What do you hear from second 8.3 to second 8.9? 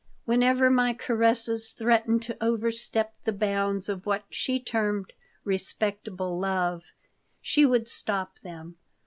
them.